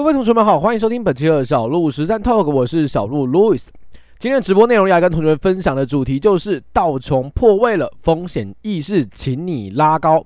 [0.00, 3.62] 各位同学们好，欢迎收听本期的小鹿实战 Talk，我是小鹿 Louis。
[4.18, 10.24] 今天的直播内容要跟同学们分享的主题就是道琼破位了，风险意识请你拉高。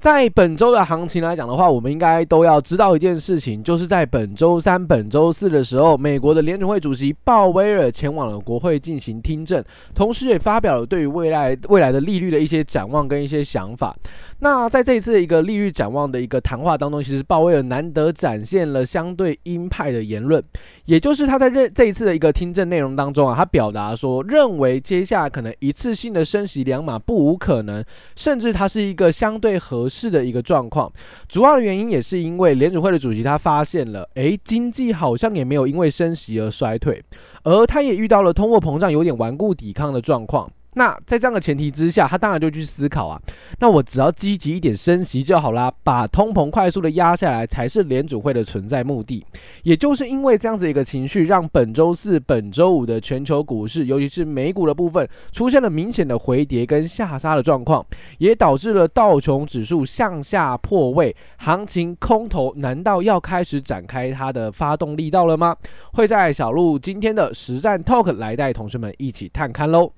[0.00, 9.62] 在本周的行情来讲的话，我们应该都要知道一件事情，就是在本周三、本周四的时候，美国的联准会主席鲍威尔前往了国会进行听证，
[9.94, 13.94] 同时也发表了对于未来未来的利率的一些展望跟一些想法。
[14.38, 20.42] 那在这一次的一个利率展望的一个谈话当中，其实鲍威尔难得展现了相对鹰派的言论，
[20.90, 27.84] 也就是他在这这一次的一个听证内容当中啊，他表达说，认为接下来可能一次性的升息两码不无可能，
[28.16, 30.92] 甚至它是一个相对合适的一个状况。
[31.28, 37.00] 主要原因也是因为联组会的主席他发现了，诶，经济好像也没有因为升息而衰退，
[37.44, 40.50] 而他也遇到了通货膨胀有点顽固抵抗的状况。
[40.74, 43.20] 那在这样的前提之下，他当然就去思考啊，
[43.58, 49.24] 那我只要积极一点升息就好啦，把通膨快速的压下来才是联准会的存在目的。
[49.62, 57.84] 也就是因为这样子一个情绪，让本周四、本周五的全球股市，尤其是美股的部分，出现了明显的回跌跟下杀的状况，
[58.18, 65.56] 也导致了道琼指数向下破位，行情空头难道要开始展开它的发动力道了吗？
[65.94, 69.92] 会在小鹿今天的实战 Talk 来带同学们一起探看喽。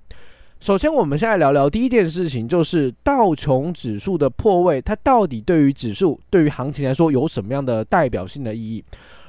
[0.62, 8.84] 首先，我们先来聊聊第一件事情，就是道琼指数的破位，它到底对于指数、对于行情来说有什么样的代表性的意义？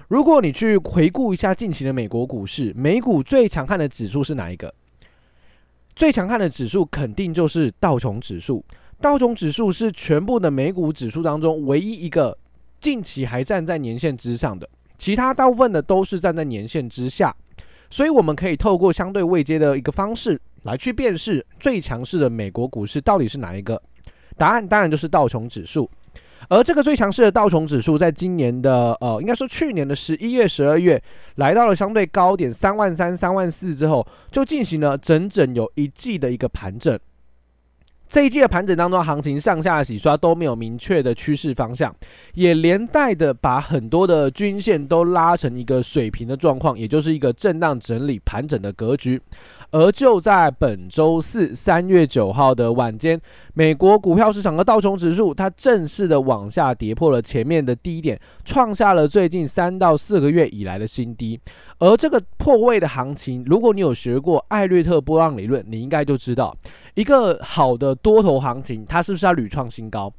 [0.09, 4.72] 如果你去回顾一下近期的美国股市，美股最强悍的指数是哪一个？
[5.95, 8.64] 最强悍的指数肯定就是道琼指数。
[9.02, 12.38] 道琼指数是全部的美股指数当中唯一一个
[12.80, 17.36] 近期还站在年线之上的，其他大部分的都是站在年线之下。
[17.90, 20.40] 所以，我们可以透过相对位阶的一个方式。
[20.64, 23.81] 来去辨识最强势的美国股市到底是哪一个？
[24.38, 25.90] 答案当然就是道琼指数。
[26.50, 31.02] 而这个最强势的道琼指数，在今年的呃，应该说去年的十一月、十二月，
[31.35, 37.00] 来到了相对高点三万三、三万四之后，就进行了整整有一季的一个盘整。
[38.13, 41.91] 这一季的盘整当中，行情上下洗刷都没有明确的趋势方向，
[42.35, 49.19] 也连带的把很多的均线都拉成一个水平的状况，也就是一个震荡整理盘整的格局。
[49.72, 53.19] 而就在本周四三月九号的晚间，
[53.56, 61.40] 美国股票市场的道琼指数，它正式的往下跌破了前面的低点，创下了最近三到四个月以来的新低。
[61.79, 66.56] 而这个破位的行情，如果你有学过艾略特波浪理论，你应该就知道，
[66.96, 70.14] 一个好的多头行情，它是不是要屡创新高？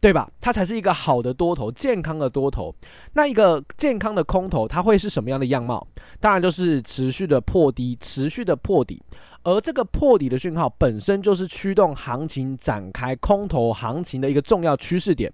[0.00, 0.30] 对吧？
[0.40, 2.72] 它才是一个好的多头，健康的多头。
[3.14, 5.84] 那一个健康的空头，它会是什么样的样貌？
[6.20, 9.02] 当然就是持续的破低，持续的破底。
[9.42, 15.32] 而这个破底的讯号本身就是驱动行情展开空头行情的一个重要趋势点。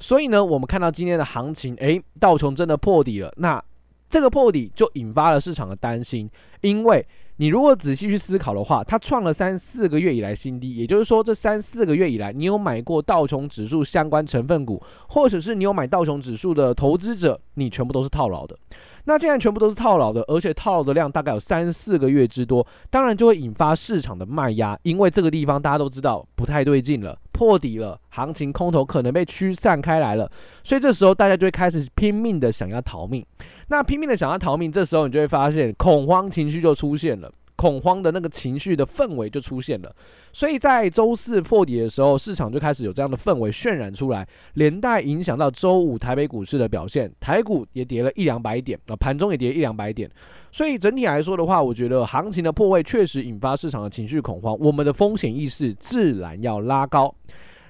[0.00, 3.30] 所以呢，我们看到今天的行情，诶，道琼真的破底了。
[3.36, 3.62] 那
[4.08, 6.30] 这个破底就引发了市场的担心，
[6.62, 7.06] 因为。
[7.38, 18.56] 你如果仔细去思考的话，它创了三四个月以来新低，也就是说，这三四个月以来，你有买过道琼指数相关成分股，或者是你有买道琼指数的投资者，你全部都是套牢的。
[19.04, 30.28] 那既然全部都是套牢的，而且套牢的量大概有三四个月之多，当然就会引发市场的卖压，因为这个地方大家都知道不太对劲了，破底了，行情空头可能被驱散开来了，
[30.64, 33.24] 所以这时候大家就会开始拼命的想要逃命。
[33.68, 39.94] 那拼命的想要逃命，这时候你就会发现恐慌情绪就出现了，恐慌的那个情绪的氛围就出现了。
[40.32, 50.08] 所以在周四破底的时候，市场就开始有这样的氛围渲染出来，连带影响到周五台北股市的表现，台股也跌了一两百点，啊，盘中也跌一两百点。
[50.52, 57.12] 所以整体来说的话，我觉得行情的破位确实引发市场的情绪恐慌，我们的风险意识自然要拉高。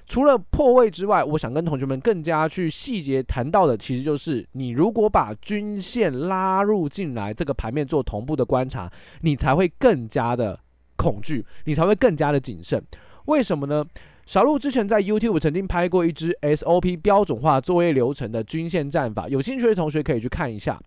[0.07, 8.89] 除了破位之外，我想跟同学们更加去细节谈到的，其实就是你如果把均线拉入进来，这个盘面做同步的观察，
[9.21, 10.57] 你才会更加的
[10.95, 12.81] 恐惧，你才会更加的谨慎。
[13.25, 13.85] 为什么呢？
[14.27, 20.77] 小鹿之前在 YouTube 曾经拍过一支 SOP 标准化作业流程的均线战法，有兴趣的同学可以去看一下。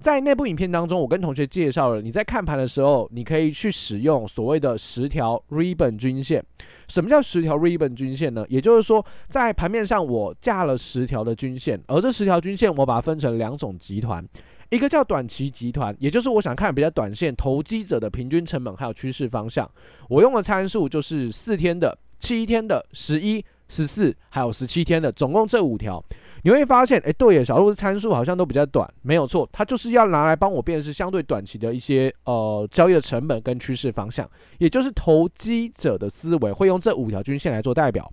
[0.00, 6.44] 在那部影片当中，我跟同学介绍了，你在看盘的时候，你可以去使用所谓的十条 Ribbon 均线。
[6.88, 8.44] 什么叫十条 Ribbon 均线呢？
[8.50, 14.22] 也就是说，在盘面上我架了十条的均线，而这十条均线我把它分成两种集团，
[14.68, 19.66] 一个叫短期集团，也就是我想看比较短线投机者的平均成本还有趋势方向，
[20.10, 21.96] 我用的参数就是四天的。
[22.20, 26.04] 七天的、十一、十四，还有十七天的，总共这五条，
[26.44, 34.28] 你会发现，哎，对，小鹿的参数好像都比较短，没有错，它就是要拿来帮我辨识相对短期的一些呃交易的成本跟趋势方向，
[34.58, 38.12] 也就是投机者的思维会用这五条均线来做代表。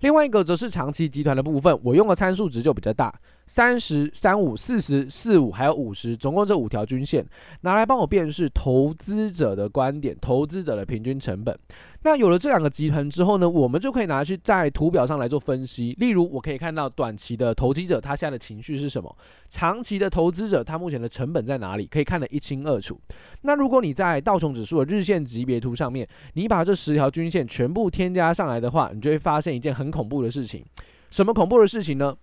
[0.00, 3.12] 另外一个则是长期集团的部分，我用的参数值就比较大，
[3.48, 7.26] 三十、三五、四十、四五还有五十，总共这五条均线
[7.62, 11.58] 拿来帮我辨识投资者的观点，投资者的平均成本。
[12.02, 15.94] 那有了这两个集团之后呢，我们就可以拿去在图表上来做分析。
[15.98, 19.14] 例如，我可以看到短期的投机者他现在的情绪是什么，
[19.50, 22.98] 长期的投资者他目前的成本在哪里，可以看得一清二楚。
[23.42, 30.64] 那如果你在道琼指数的日线级别图上面，你把这十条均线全部添加上来的话，你就会发现一件很恐怖的事情。
[31.10, 32.14] 什么恐怖的事情呢？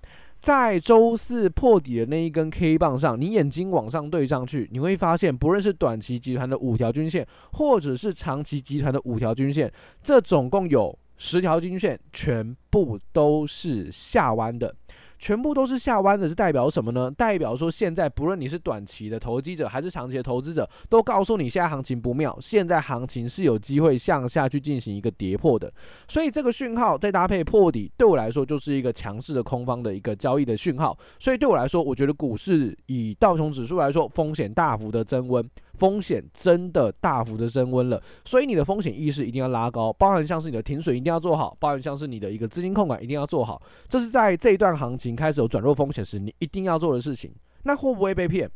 [0.45, 14.71] 在周四破底的那一根 K 棒上，你眼睛往上对上去，你会发现，不论是短期集团的五条均线，或者是长期集团的五条均线，这总共有十条均线，全部都是下弯的。
[15.17, 17.09] 全部都是下弯的，是代表什么呢？
[17.09, 25.71] 代表说现在不论你是短期的投机者还是长期的投资者，都告诉你现在行情不妙，现在行情是有机会向下去进行一个跌破的。
[26.07, 30.97] 所以这个讯号再搭配破底，对我来说就是一个强势的空方的一个交易的讯号。
[31.19, 35.43] 所以对我来说，我觉得股市以道琼指数来说，风险大幅的增温。
[35.75, 47.31] 风险真的大幅的升温了，所以你的风险意识一定要拉高，包含像是你的停损一定要做好，包含像是你的一个资金控管一定要做好，这是在这一段行情开始有转弱风险时你一定要做的事情。
[47.63, 48.49] 那会不会被骗？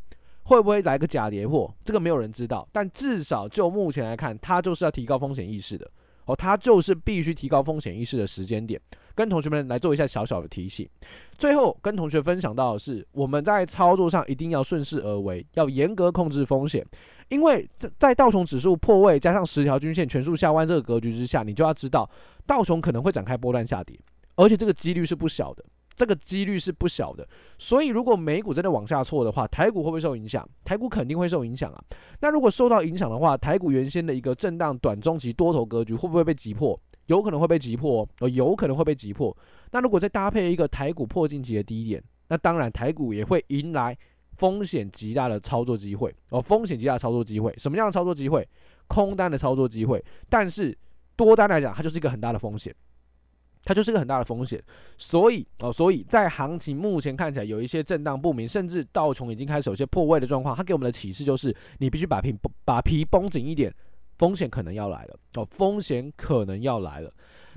[0.44, 1.71] 会不会来个假跌破？
[1.86, 5.89] 这个没有人知道，但至少就目前来看，它就是要提高风险意识的
[6.25, 8.80] 哦，它就是必须提高风险意识的时间点。
[9.19, 10.88] 跟同学们来做一下小小的提醒，
[11.38, 16.86] 最后跟同学分享到的是，我们在操作上一定要顺势而为，要严格控制风险，
[17.27, 17.69] 因为
[18.00, 22.10] 在道琼指数破位加上十条均线全数下弯这个格局之下，你就要知道
[22.48, 24.00] 道琼可能会展开波段下跌，
[24.38, 25.65] 而且这个几率是不小的，
[25.98, 27.27] 这个几率是不小的。
[27.57, 30.48] 所以如果美股真的往下挫的话，台股会不会受影响？
[30.63, 31.83] 台股肯定会受影响啊。
[32.22, 36.80] 那如果受到影响的话，台股原先的一个震荡短中期多头格局会不会被击破？
[37.10, 39.36] 有可能会被击破哦，有可能会被击破。
[39.72, 43.98] 那如果再搭配一个台股破近期的低点，那当然台股也会迎来
[44.38, 47.52] 风险极大的操作机会哦，风险极大的操作机会。
[47.58, 48.48] 什么样的操作机会？
[48.88, 50.04] 空单的操作机会。
[50.30, 50.78] 但是
[51.16, 52.74] 多单来讲，它就是一个很大的风险，
[53.64, 54.64] 它就是一个很大的风险。
[54.98, 63.74] 所以哦，所以在行情目前看起来有一些震荡不明，甚至道琼已经开始有些破位的状况，它给我们的启示就是，你必须把皮把皮绷紧一点。
[64.19, 67.12] 风险可能要来了哦，风险可能要来了。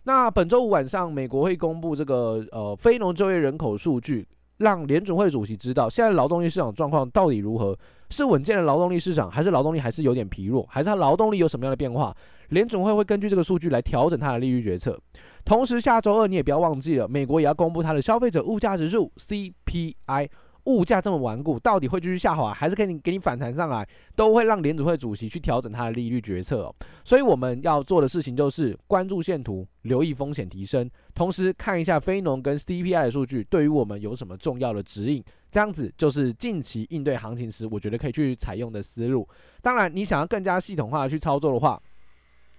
[0.05, 4.27] 那本周五晚上，美国会公布这个呃非农就业人口数据，
[4.59, 7.79] 让联准会主席知道现在劳动力市场状况到底如何，
[8.11, 12.17] 是稳健的劳动力市场，还是劳动力还是有点疲弱，还是它劳动力有什么样的变化？
[12.49, 14.99] 联准会会根据这个数据来调整它的利率决策。
[15.45, 20.29] 同时，下周二你也不要忘记了，美国也要公布它的消费者物价指数 CPI。
[20.65, 26.73] 物价这么顽固，到底会继续下滑，还是给你给你反弹上来，都会让联储会主席去调整他的利率决策。
[27.05, 35.23] 所以我们要做的事情就是关注线图，留意风险提升，同时看一下非农跟 CPI 的数据，对于我们有什么重要的指引。
[35.51, 39.29] 这样子就是近期应对行情时，我觉得可以去采用的思路。
[39.61, 41.79] 当然，你想要更加系统化的去操作的话，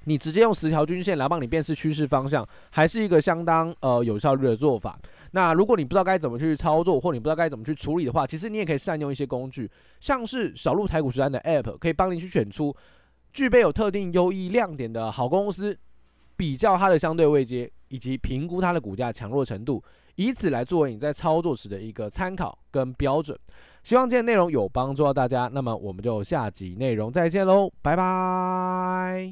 [0.05, 4.99] 你直接用十条均线来帮你辨识趋势方向，还是一个相当呃有效率的做法。
[5.31, 9.69] 那如果你不知道该怎么去操作，或你不知道该怎么去处理的话，其实你也可以善用一些工具，
[9.99, 12.75] 像是小鹿台股实战的 App，可以帮你去选出
[13.31, 15.75] 具备有特定优异亮点的好公司，
[16.37, 19.83] 比较它的相对位阶，以及评估它的股价强弱程度，
[20.15, 23.37] 以此来作为你在操作时的一个参考跟标准。
[23.83, 29.31] 希望今天内容有帮助到大家，那么我们就下集内容再见喽，拜拜。